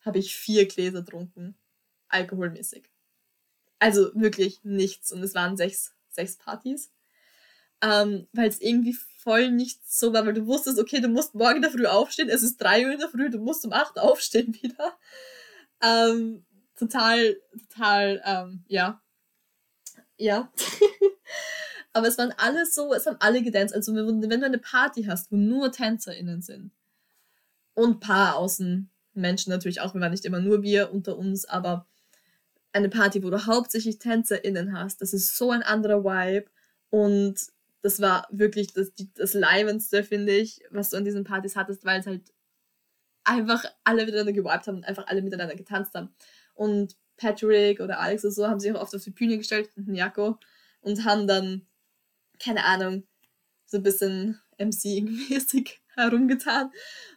[0.00, 1.56] habe ich vier Gläser getrunken
[2.08, 2.90] alkoholmäßig.
[3.78, 5.12] Also wirklich nichts.
[5.12, 6.92] Und es waren sechs, sechs Partys.
[7.82, 11.56] Ähm, weil es irgendwie voll nicht so war, weil du wusstest, okay, du musst morgen
[11.56, 13.98] in der Früh aufstehen, es ist drei Uhr in der Früh, du musst um acht
[13.98, 14.96] aufstehen wieder.
[15.80, 16.44] Ähm,
[16.76, 17.36] total,
[17.70, 19.00] total, ähm, ja.
[20.16, 20.52] Ja.
[21.92, 23.74] Aber es waren alle so, es haben alle gedanced.
[23.74, 26.72] Also wenn, wenn du eine Party hast, wo nur TänzerInnen sind
[27.74, 31.86] und ein paar Außenmenschen natürlich auch, wir waren nicht immer nur wir unter uns, aber
[32.72, 35.02] eine Party, wo du hauptsächlich TänzerInnen hast.
[35.02, 36.50] Das ist so ein anderer Vibe.
[36.88, 37.36] Und
[37.82, 42.00] das war wirklich das, das Leibendste, finde ich, was du an diesen Partys hattest, weil
[42.00, 42.32] es halt
[43.24, 46.14] einfach alle miteinander gewiped haben und einfach alle miteinander getanzt haben.
[46.54, 49.94] Und Patrick oder Alex oder so haben sich auch oft auf die Bühne gestellt, und
[49.94, 50.38] Jako,
[50.80, 51.66] und haben dann,
[52.38, 53.04] keine Ahnung,
[53.66, 56.70] so ein bisschen MC-mäßig herumgetan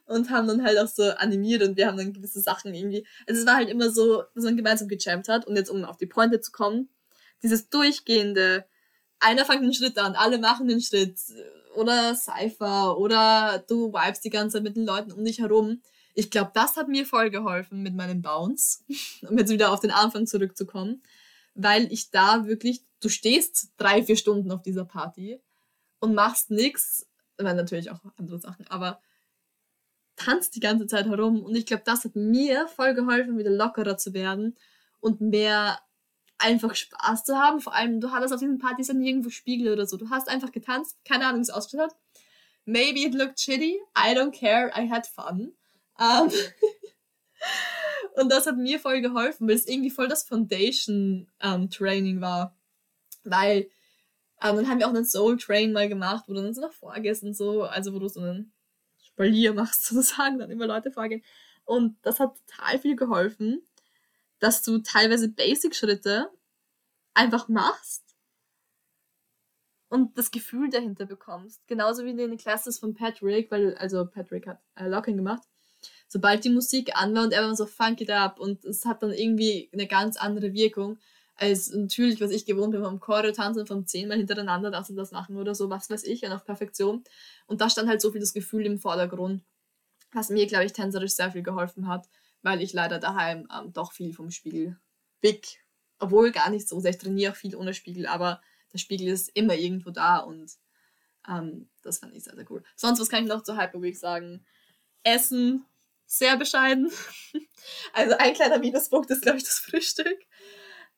[0.06, 3.06] und haben dann halt auch so animiert und wir haben dann gewisse Sachen irgendwie.
[3.28, 5.98] Also es war halt immer so, dass man gemeinsam gechampt hat und jetzt um auf
[5.98, 6.90] die Pointe zu kommen,
[7.42, 8.66] dieses durchgehende,
[9.20, 11.20] einer fängt einen Schritt an, alle machen den Schritt
[11.76, 15.82] oder Cypher oder du vibest die ganze Zeit mit den Leuten um dich herum.
[16.14, 18.84] Ich glaube, das hat mir voll geholfen mit meinem Bounce,
[19.30, 21.02] um jetzt wieder auf den Anfang zurückzukommen,
[21.54, 25.42] weil ich da wirklich, du stehst drei, vier Stunden auf dieser Party
[26.00, 27.08] und machst nichts
[27.44, 29.02] meine natürlich auch andere Sachen, aber
[30.16, 31.44] tanzt die ganze Zeit herum.
[31.44, 34.56] Und ich glaube, das hat mir voll geholfen, wieder lockerer zu werden
[35.00, 35.80] und mehr
[36.38, 37.62] einfach Spaß zu haben.
[37.62, 39.98] Vor allem, du hattest auf diesen Partys dann nirgendwo Spiegel oder so.
[39.98, 41.96] Du hast einfach getanzt, keine Ahnung, wie es ausgeschaut hat.
[42.66, 45.54] Maybe it looked shitty, I don't care, I had fun.
[45.98, 46.30] Um,
[48.16, 52.58] und das hat mir voll geholfen, weil es irgendwie voll das Foundation-Training um, war.
[53.24, 53.70] Weil
[54.38, 56.74] aber dann haben wir auch einen Soul Train mal gemacht, wo du dann so nach
[56.74, 58.54] vorgehst und so, also wo du so einen
[59.04, 61.24] Spalier machst sozusagen, dann immer Leute vorgehen.
[61.64, 63.66] Und das hat total viel geholfen,
[64.40, 66.30] dass du teilweise Basic-Schritte
[67.14, 68.04] einfach machst
[69.90, 71.66] und das Gefühl dahinter bekommst.
[71.68, 75.44] Genauso wie in den Classes von Patrick, weil, also Patrick hat äh, Locking gemacht.
[76.08, 79.04] Sobald die Musik an war und er war so funk it up und es hat
[79.04, 80.98] dann irgendwie eine ganz andere Wirkung
[81.36, 85.12] als natürlich, was ich gewohnt bin vom Choreo tanzen, vom zehnmal hintereinander das und das
[85.12, 87.04] machen oder so, was weiß ich, und auf Perfektion.
[87.46, 89.44] Und da stand halt so viel das Gefühl im Vordergrund,
[90.14, 92.08] was mir, glaube ich, tänzerisch sehr viel geholfen hat,
[92.46, 94.78] weil ich leider daheim ähm, doch viel vom Spiegel
[95.20, 95.66] big,
[95.98, 98.40] obwohl gar nicht so sehr, ich trainiere auch viel ohne Spiegel, aber
[98.72, 100.52] der Spiegel ist immer irgendwo da und
[101.28, 102.64] ähm, das fand ich sehr, sehr cool.
[102.76, 104.46] Sonst, was kann ich noch zu Hyper Week sagen?
[105.02, 105.66] Essen,
[106.06, 106.92] sehr bescheiden.
[107.94, 110.20] also ein kleiner Minuspunkt ist, glaube ich, das Frühstück.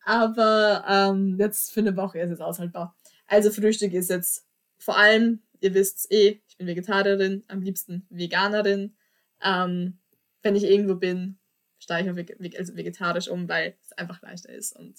[0.03, 2.93] Aber ähm, jetzt für eine Woche ist es aushaltbar.
[3.25, 4.45] Also Frühstück ist jetzt
[4.77, 8.97] vor allem, ihr wisst eh, ich bin Vegetarierin, am liebsten Veganerin.
[9.41, 9.99] Ähm,
[10.47, 11.37] wenn ich irgendwo bin,
[11.77, 14.97] steige ich auf also vegetarisch um, weil es einfach leichter ist und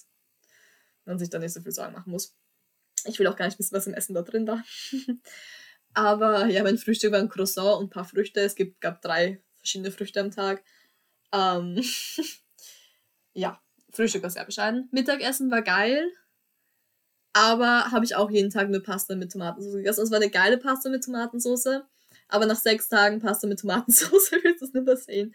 [1.07, 2.37] man sich da nicht so viel Sorgen machen muss.
[3.07, 4.63] Ich will auch gar nicht wissen, was im Essen da drin war.
[5.95, 8.41] Aber ja, mein Frühstück war ein Croissant und ein paar Früchte.
[8.41, 10.63] Es gibt, gab drei verschiedene Früchte am Tag.
[11.33, 11.83] Ähm,
[13.33, 14.89] ja, Frühstück war sehr bescheiden.
[14.93, 16.13] Mittagessen war geil,
[17.33, 20.03] aber habe ich auch jeden Tag eine Pasta mit Tomatensauce gegessen.
[20.03, 21.81] Es war eine geile Pasta mit Tomatensauce,
[22.29, 25.35] aber nach sechs Tagen Pasta mit Tomatensauce willst du es nicht mehr sehen.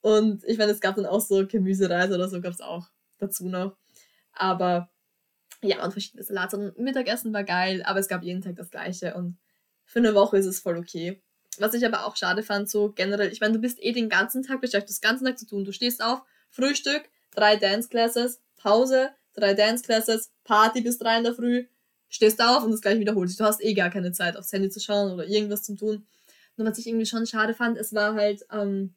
[0.00, 3.48] Und ich meine, es gab dann auch so Gemüsereise oder so, gab es auch dazu
[3.48, 3.76] noch.
[4.32, 4.90] Aber
[5.62, 6.56] ja, und verschiedene Salate.
[6.56, 9.14] Und Mittagessen war geil, aber es gab jeden Tag das gleiche.
[9.14, 9.38] Und
[9.84, 11.22] für eine Woche ist es voll okay.
[11.58, 14.42] Was ich aber auch schade fand, so generell, ich meine, du bist eh den ganzen
[14.42, 15.64] Tag beschäftigt, das ganze Tag zu tun.
[15.64, 17.02] Du stehst auf, Frühstück,
[17.34, 21.66] drei Dance Classes, Pause, drei Dance Classes, Party bis drei in der Früh,
[22.08, 23.38] stehst auf und das gleich wiederholt sich.
[23.38, 26.06] Du hast eh gar keine Zeit, aufs Handy zu schauen oder irgendwas zu tun.
[26.60, 28.94] Nur was ich irgendwie schon schade fand, es war halt, ähm,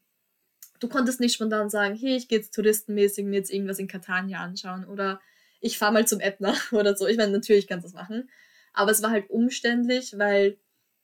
[0.82, 4.40] du konntest nicht spontan sagen, hey, ich gehe jetzt touristenmäßig mir jetzt irgendwas in Catania
[4.42, 5.22] anschauen oder
[5.62, 7.08] ich fahre mal zum Ätna oder so.
[7.08, 8.30] Ich meine, natürlich kannst du das machen.
[8.74, 10.58] Aber es war halt umständlich, weil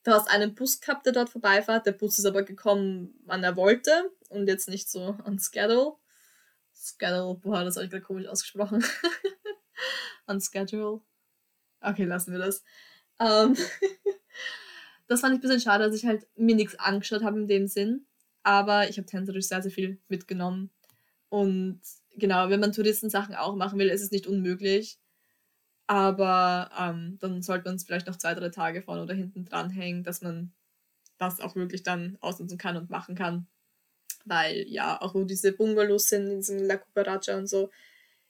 [0.04, 1.86] du hast einen Bus gehabt, der dort vorbeifährt.
[1.86, 5.94] Der Bus ist aber gekommen, wann er wollte und jetzt nicht so on schedule.
[6.76, 8.84] Schedule, boah, das habe ich gerade komisch ausgesprochen.
[10.28, 11.00] on schedule.
[11.80, 12.66] Okay, lassen wir das.
[13.18, 13.56] Ähm
[15.10, 17.68] das fand ich ein bisschen schade, dass ich halt mir nichts angeschaut habe in dem
[17.68, 18.06] Sinn.
[18.44, 20.70] Aber ich habe tänzerisch sehr, sehr viel mitgenommen.
[21.30, 21.82] Und
[22.16, 25.00] genau, wenn man Touristensachen auch machen will, ist es nicht unmöglich.
[25.88, 30.04] Aber ähm, dann sollte man es vielleicht noch zwei, drei Tage vorne oder hinten dranhängen,
[30.04, 30.54] dass man
[31.18, 33.48] das auch wirklich dann ausnutzen kann und machen kann.
[34.26, 37.72] Weil ja, auch wo diese Bungalows sind, in diesem La Cucaracha und so,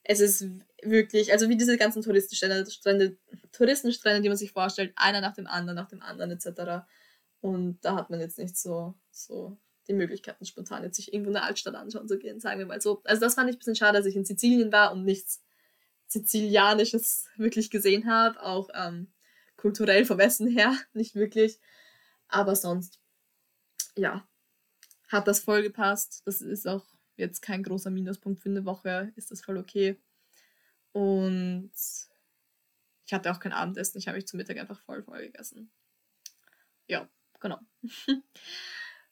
[0.10, 0.43] es ist
[0.82, 3.17] wirklich, also wie diese ganzen Touristenstrände, Strände,
[3.52, 6.84] Touristenstrände, die man sich vorstellt, einer nach dem anderen, nach dem anderen etc.
[7.41, 9.56] Und da hat man jetzt nicht so, so
[9.88, 13.04] die Möglichkeiten, spontan jetzt sich irgendwo eine Altstadt anschauen zu gehen, sagen wir mal so.
[13.04, 15.43] Also das fand ich ein bisschen schade, dass ich in Sizilien war und nichts
[16.08, 19.13] Sizilianisches wirklich gesehen habe, auch ähm,
[19.58, 21.60] kulturell vom Essen her nicht wirklich.
[22.30, 23.00] Aber sonst,
[23.95, 24.28] ja,
[25.08, 26.24] hat das voll gepasst.
[26.26, 26.88] Das ist auch
[27.19, 29.99] jetzt kein großer Minuspunkt für eine Woche, ist das voll okay.
[30.91, 31.71] Und
[33.05, 35.71] ich hatte auch kein Abendessen, ich habe mich zum Mittag einfach voll voll gegessen.
[36.88, 37.08] Ja,
[37.39, 37.60] genau.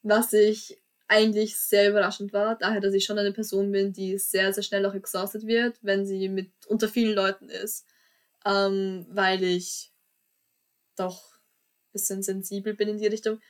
[0.02, 4.52] Was ich eigentlich sehr überraschend war, daher, dass ich schon eine Person bin, die sehr,
[4.52, 7.86] sehr schnell auch exhausted wird, wenn sie mit unter vielen Leuten ist,
[8.44, 9.90] ähm, weil ich
[10.96, 13.40] doch ein bisschen sensibel bin in die Richtung.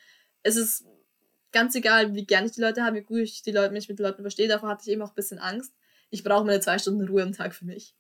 [0.43, 0.85] Es ist
[1.53, 3.99] ganz egal, wie gerne ich die Leute habe, wie gut ich die Leute, mich mit
[3.99, 5.73] den Leuten verstehe, davor hatte ich eben auch ein bisschen Angst.
[6.11, 7.95] Ich brauche meine zwei Stunden Ruhe am Tag für mich.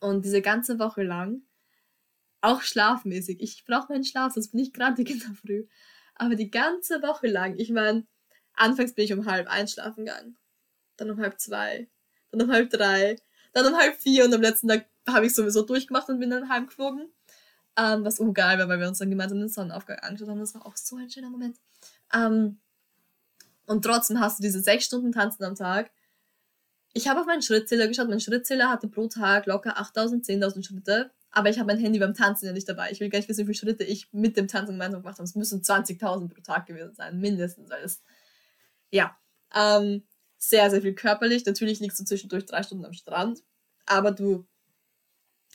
[0.00, 1.42] Und diese ganze Woche lang,
[2.40, 5.66] auch schlafmäßig, ich brauche meinen Schlaf, sonst bin ich grantig in der Früh.
[6.14, 8.06] Aber die ganze Woche lang, ich meine,
[8.54, 10.38] anfangs bin ich um halb eins schlafen gegangen,
[10.96, 11.88] dann um halb zwei,
[12.30, 13.16] dann um halb drei,
[13.52, 16.48] dann um halb vier und am letzten Tag habe ich sowieso durchgemacht und bin dann
[16.48, 17.12] heimgeflogen.
[17.76, 20.40] Ähm, was geil war, weil wir uns dann gemeinsam den Sonnenaufgang angeschaut haben.
[20.40, 21.56] Das war auch so ein schöner Moment.
[22.14, 22.60] Ähm,
[23.66, 25.90] und trotzdem hast du diese sechs Stunden Tanzen am Tag.
[26.92, 28.08] Ich habe auf meinen Schrittzähler geschaut.
[28.08, 32.14] Mein Schrittzähler hatte pro Tag locker 8000, 10.000 Schritte aber ich habe mein Handy beim
[32.14, 32.90] Tanzen ja nicht dabei.
[32.90, 35.24] Ich will gar nicht wissen, wie viele Schritte ich mit dem Tanzen gemeinsam gemacht habe.
[35.24, 37.70] Es müssen 20.000 pro Tag gewesen sein, mindestens.
[37.70, 38.02] Weil es,
[38.90, 39.16] ja,
[39.54, 40.04] ähm,
[40.38, 41.46] sehr, sehr viel körperlich.
[41.46, 43.44] Natürlich liegst du zwischendurch drei Stunden am Strand,
[43.86, 44.46] aber du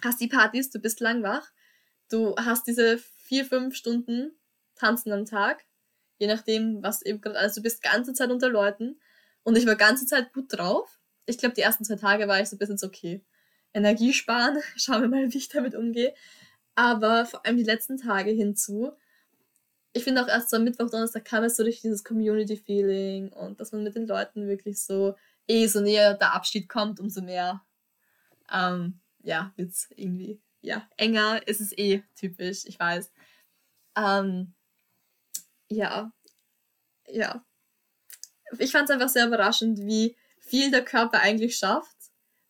[0.03, 1.51] hast die Partys, du bist lang wach,
[2.09, 4.31] du hast diese vier, fünf Stunden
[4.75, 5.65] Tanzen am Tag,
[6.17, 8.99] je nachdem, was eben gerade alles, du bist ganze Zeit unter Leuten
[9.43, 10.99] und ich war ganze Zeit gut drauf.
[11.25, 13.23] Ich glaube, die ersten zwei Tage war ich so ein bisschen so, okay,
[13.73, 14.57] Energie sparen.
[14.75, 16.13] Schauen wir mal, wie ich damit umgehe.
[16.75, 18.91] Aber vor allem die letzten Tage hinzu.
[19.93, 23.61] Ich finde auch erst so am Mittwoch, Donnerstag kam es so durch dieses Community-Feeling und
[23.61, 25.15] dass man mit den Leuten wirklich so,
[25.47, 27.63] eh so näher der Abschied kommt, umso mehr,
[28.51, 33.09] ähm, ja, wird es irgendwie, ja, enger ist es eh typisch, ich weiß.
[33.95, 34.53] Ähm,
[35.69, 36.11] ja,
[37.07, 37.45] ja.
[38.59, 41.95] Ich fand es einfach sehr überraschend, wie viel der Körper eigentlich schafft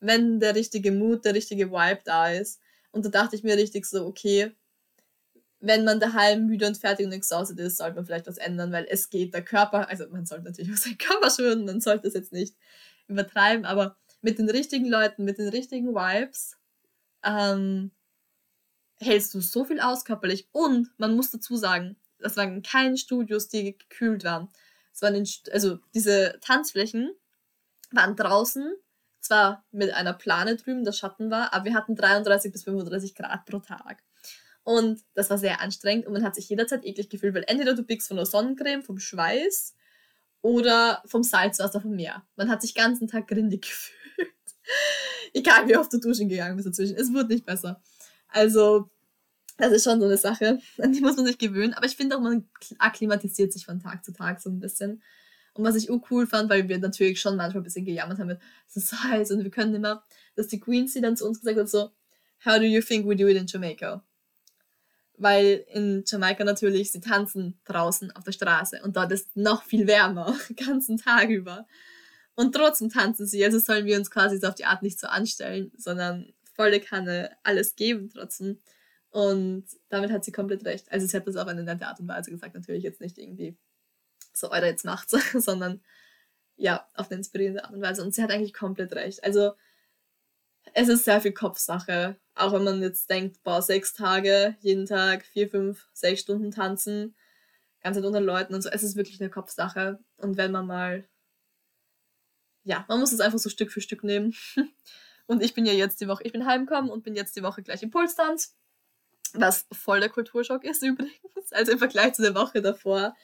[0.06, 2.60] wenn der richtige Mut, der richtige Vibe da ist.
[2.91, 4.56] Und da dachte ich mir richtig so, okay,
[5.60, 8.86] wenn man daheim müde und fertig und exhausted ist, sollte man vielleicht was ändern, weil
[8.89, 12.13] es geht, der Körper, also man sollte natürlich auf seinen Körper schwören, man sollte es
[12.13, 12.56] jetzt nicht
[13.08, 16.58] übertreiben, aber mit den richtigen Leuten, mit den richtigen Vibes,
[17.23, 17.91] ähm,
[18.97, 20.47] hältst du so viel aus körperlich.
[20.51, 24.49] Und man muss dazu sagen, das waren keine Studios, die gekühlt waren.
[24.93, 27.12] Es waren in, also diese Tanzflächen
[27.91, 28.73] waren draußen
[29.19, 33.45] zwar mit einer Plane drüben, das Schatten war, aber wir hatten 33 bis 35 Grad
[33.45, 34.04] pro Tag.
[34.63, 37.84] Und das war sehr anstrengend und man hat sich jederzeit eklig gefühlt, weil entweder du
[37.84, 39.75] biegst von der Sonnencreme, vom Schweiß
[40.41, 42.25] oder vom Salzwasser vom Meer.
[42.36, 44.30] Man hat sich den ganzen Tag grindig gefühlt.
[45.34, 46.95] Egal wie oft du duschen gegangen bist dazwischen.
[46.95, 47.82] Es wurde nicht besser.
[48.28, 48.89] Also,
[49.57, 51.73] das ist schon so eine Sache, an die muss man sich gewöhnen.
[51.73, 52.47] Aber ich finde auch, man
[52.79, 55.01] akklimatisiert sich von Tag zu Tag so ein bisschen.
[55.53, 58.37] Und was ich cool fand, weil wir natürlich schon manchmal ein bisschen gejammert haben,
[58.67, 60.03] es ist heiß und wir können immer,
[60.35, 61.91] dass die Queensy dann zu uns gesagt hat, so,
[62.45, 64.03] how do you think we do it in Jamaica?
[65.17, 69.87] Weil in Jamaika natürlich, sie tanzen draußen auf der Straße und dort ist noch viel
[69.87, 71.65] wärmer, den ganzen Tag über.
[72.35, 73.43] Und trotzdem tanzen sie.
[73.45, 77.31] Also sollen wir uns quasi so auf die Art nicht so anstellen, sondern volle Kanne
[77.43, 78.59] alles geben trotzdem.
[79.15, 80.91] Und damit hat sie komplett recht.
[80.91, 83.56] Also sie hat das auf eine nette Art und Weise gesagt, natürlich jetzt nicht irgendwie
[84.34, 85.82] so, Alter, jetzt macht's, sondern
[86.58, 88.04] ja, auf eine inspirierende Art und Weise.
[88.04, 89.23] Und sie hat eigentlich komplett recht.
[89.23, 89.54] Also
[90.73, 92.17] es ist sehr viel Kopfsache.
[92.34, 97.15] Auch wenn man jetzt denkt, boah, sechs Tage, jeden Tag, vier, fünf, sechs Stunden tanzen,
[97.82, 98.69] ganz unter Leuten und so.
[98.69, 99.97] Es ist wirklich eine Kopfsache.
[100.17, 101.08] Und wenn man mal,
[102.65, 104.36] ja, man muss es einfach so Stück für Stück nehmen.
[105.25, 107.63] Und ich bin ja jetzt die Woche, ich bin heimgekommen und bin jetzt die Woche
[107.63, 108.56] gleich im Pulstanz.
[109.38, 111.13] Was voll der Kulturschock ist übrigens.
[111.52, 113.15] Also im Vergleich zu der Woche davor.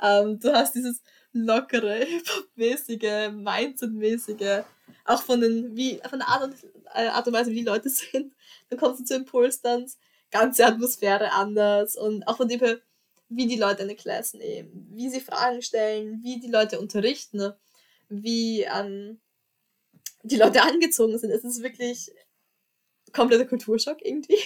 [0.00, 4.64] Ähm, du hast dieses lockere, hip-hop-mäßige, Mindset-mäßige,
[5.04, 6.54] auch von, den, wie, von der Art und,
[6.94, 8.34] äh, Art und Weise, wie die Leute sind.
[8.68, 9.98] Dann kommst du zu Impulstanz,
[10.30, 12.80] ganze Atmosphäre anders und auch von dem her,
[13.28, 17.56] wie die Leute eine Klasse nehmen, wie sie Fragen stellen, wie die Leute unterrichten, ne?
[18.08, 19.20] wie ähm,
[20.22, 21.30] die Leute angezogen sind.
[21.30, 22.10] Es ist wirklich
[23.12, 24.38] kompletter Kulturschock irgendwie.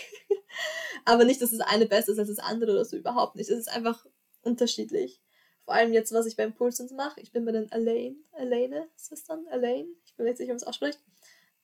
[1.05, 3.51] Aber nicht, dass das eine besser ist als das andere oder so, überhaupt nicht.
[3.51, 4.07] Es ist einfach
[4.43, 5.21] unterschiedlich.
[5.65, 7.21] Vor allem jetzt, was ich beim Pulsens mache.
[7.21, 10.65] Ich bin bei den Elaine, Elaine Sistern, Elaine, ich bin nicht sicher, wie man es
[10.65, 10.99] ausspricht.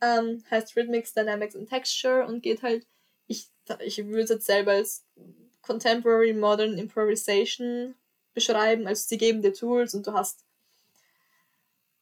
[0.01, 2.87] Ähm, heißt Rhythmics, Dynamics and Texture und geht halt,
[3.27, 3.49] ich,
[3.81, 5.07] ich würde es jetzt selber als
[5.63, 7.95] Contemporary Modern Improvisation
[8.35, 8.87] beschreiben.
[8.87, 10.45] Also sie geben dir Tools und du hast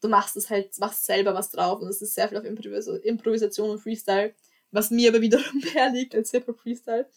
[0.03, 2.89] du machst es halt, machst selber was drauf und es ist sehr viel auf Improvis
[2.89, 4.35] Improvisation und Freestyle,
[4.73, 7.09] was mir aber wiederum mehr liegt als Hip-Hop Freestyle.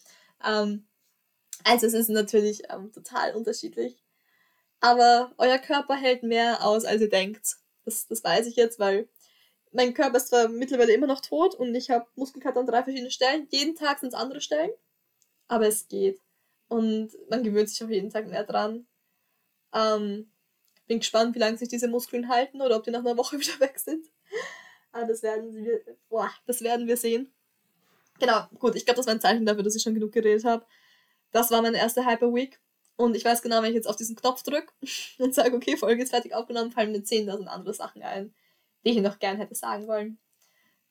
[0.46, 0.86] Ähm,
[1.64, 4.04] also es ist natürlich ähm, total unterschiedlich.
[4.82, 7.56] Aber euer Körper hält mehr aus, als ihr denkt.
[7.86, 9.10] Das, das weiß ich jetzt, weil
[9.72, 13.12] mein Körper ist zwar mittlerweile immer noch tot und ich habe Muskelkater an drei verschiedenen
[13.12, 13.48] Stellen.
[13.52, 14.72] Jeden Tag sind es andere Stellen.
[15.48, 16.22] Aber es geht.
[16.68, 18.88] Und man gewöhnt sich auch jeden Tag mehr dran.
[19.74, 20.32] Ähm,
[20.88, 23.60] bin gespannt, wie lange sich diese Muskeln halten oder ob die nach einer Woche wieder
[23.60, 24.06] weg sind.
[24.92, 27.35] Aber das werden wir, boah, das werden wir sehen.
[28.20, 30.66] Genau, gut, ich glaube, das war ein Zeichen dafür, dass ich schon genug geredet habe.
[31.32, 32.60] Das war meine erste Hyper Week.
[32.98, 34.72] Und ich weiß genau, wenn ich jetzt auf diesen Knopf drücke
[35.20, 38.34] und sage, okay, Folge ist fertig aufgenommen, fallen mir 10.000 andere Sachen ein,
[38.86, 40.18] die ich noch gern hätte sagen wollen.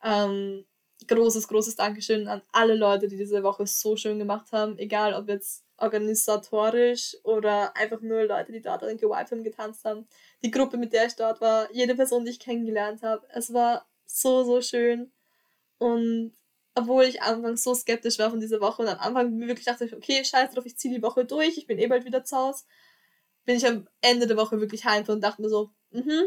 [0.02, 0.66] Ähm,
[1.08, 4.78] großes, großes Dankeschön an alle Leute, die diese Woche so schön gemacht haben.
[4.78, 10.06] Egal, ob jetzt organisatorisch oder einfach nur Leute, die dort gewiped haben, getanzt haben.
[10.42, 13.26] Die Gruppe, mit der ich dort war, jede Person, die ich kennengelernt habe.
[13.30, 15.10] Es war so, so schön.
[15.78, 16.32] Und
[16.74, 20.24] obwohl ich anfangs so skeptisch war von dieser Woche und am Anfang wirklich dachte, okay,
[20.24, 22.64] scheiß drauf, ich ziehe die Woche durch, ich bin eh bald wieder zu Hause,
[23.44, 26.26] bin ich am Ende der Woche wirklich heim und dachte mir so, mhm,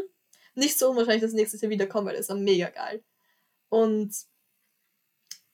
[0.54, 3.04] nicht so unwahrscheinlich, dass nächstes Jahr wiederkommen, weil es war mega geil.
[3.68, 4.14] Und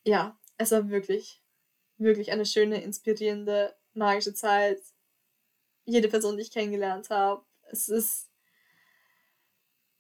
[0.05, 1.43] ja, es war wirklich,
[1.99, 4.81] wirklich eine schöne, inspirierende magische Zeit.
[5.85, 7.45] Jede Person, die ich kennengelernt habe.
[7.71, 8.31] Es ist.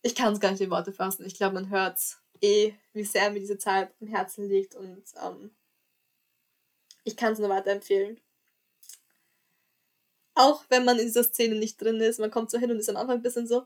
[0.02, 1.24] Ich kann es gar nicht in Worte fassen.
[1.24, 1.98] Ich glaube, man hört
[2.40, 5.50] eh, wie sehr mir diese Zeit am Herzen liegt und ähm,
[7.04, 8.20] ich kann es nur weiterempfehlen.
[10.34, 12.88] Auch wenn man in dieser Szene nicht drin ist, man kommt so hin und ist
[12.88, 13.64] am Anfang ein bisschen so,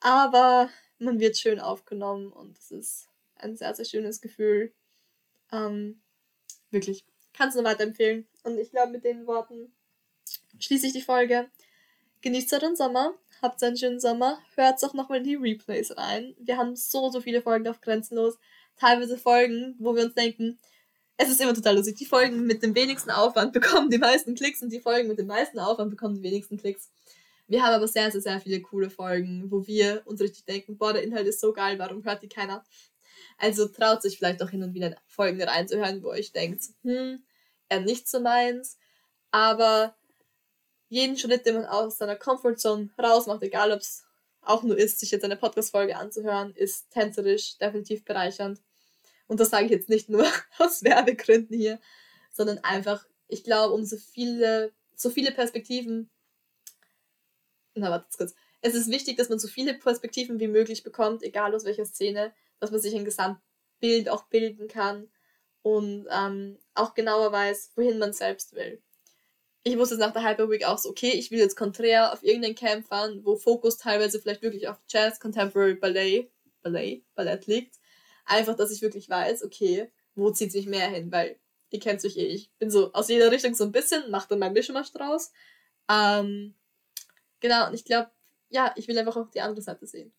[0.00, 4.72] aber man wird schön aufgenommen und es ist ein sehr, sehr schönes Gefühl.
[5.52, 6.00] Ähm,
[6.70, 8.26] wirklich kann es nur weiterempfehlen.
[8.42, 9.72] Und ich glaube, mit den Worten
[10.58, 11.48] schließe ich die Folge.
[12.20, 16.34] Genießt euren Sommer, habt einen schönen Sommer, hört auch nochmal in die Replays rein.
[16.38, 18.38] Wir haben so, so viele Folgen auf Grenzenlos.
[18.76, 20.58] Teilweise Folgen, wo wir uns denken,
[21.16, 21.96] es ist immer total lustig.
[21.96, 25.26] Die Folgen mit dem wenigsten Aufwand bekommen die meisten Klicks und die Folgen mit dem
[25.26, 26.90] meisten Aufwand bekommen die wenigsten Klicks.
[27.48, 30.92] Wir haben aber sehr, sehr, sehr viele coole Folgen, wo wir uns richtig denken, boah,
[30.92, 32.62] der Inhalt ist so geil, warum hört die keiner?
[33.38, 37.22] Also traut sich vielleicht auch hin und wieder Folgen reinzuhören, wo ihr denkt, hm,
[37.68, 38.78] eher nicht so meins.
[39.30, 39.96] Aber
[40.88, 44.04] jeden Schritt, den man aus seiner Comfortzone rausmacht, egal ob es
[44.40, 48.62] auch nur ist, sich jetzt eine Podcast-Folge anzuhören, ist tänzerisch definitiv bereichernd.
[49.26, 50.26] Und das sage ich jetzt nicht nur
[50.58, 51.78] aus Werbegründen hier,
[52.32, 56.10] sondern einfach, ich glaube, um so viele, so viele Perspektiven.
[57.74, 58.34] Na, warte kurz.
[58.60, 62.32] Es ist wichtig, dass man so viele Perspektiven wie möglich bekommt, egal aus welcher Szene,
[62.58, 65.08] dass man sich ein Gesamtbild auch bilden kann
[65.62, 68.82] und ähm, auch genauer weiß, wohin man selbst will.
[69.64, 72.22] Ich wusste jetzt nach der Hyper Week auch so, okay, ich will jetzt konträr auf
[72.22, 76.30] irgendein Camp fahren, wo Fokus teilweise vielleicht wirklich auf Jazz, Contemporary Ballet,
[76.62, 77.76] Ballet, Ballett liegt.
[78.24, 81.38] Einfach, dass ich wirklich weiß, okay, wo zieht sich mehr hin, weil
[81.70, 84.38] ihr kennt mich eh, ich bin so aus jeder Richtung so ein bisschen, mache dann
[84.38, 85.32] mein Mischmasch draus.
[85.90, 86.54] Ähm,
[87.40, 88.10] genau, und ich glaube,
[88.48, 90.12] ja, ich will einfach auch die andere Seite sehen.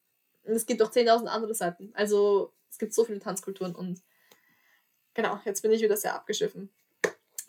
[0.44, 1.92] Und es gibt auch 10.000 andere Seiten.
[1.96, 4.02] Also, es gibt so viele Tanzkulturen und
[5.20, 6.70] Genau, jetzt bin ich wieder sehr abgeschiffen.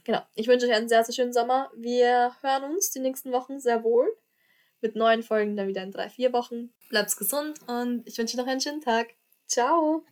[0.05, 1.71] Genau, ich wünsche euch einen sehr, sehr schönen Sommer.
[1.77, 4.17] Wir hören uns die nächsten Wochen sehr wohl.
[4.83, 6.73] mit neuen Folgen dann wieder in drei, vier Wochen.
[6.89, 9.09] Bleibt's gesund und ich wünsche noch einen schönen Tag.
[9.47, 10.05] Ciao!